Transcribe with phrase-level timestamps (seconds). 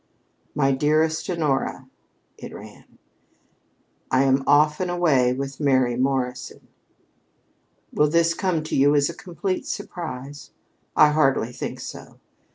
[0.55, 1.87] "My DEAR HONORA:"
[2.39, 2.97] (it ran.)
[4.09, 6.69] "I am off and away with Mary Morrison.
[7.93, 10.49] Will this come to you as a complete surprise?
[10.95, 12.17] I hardly think so.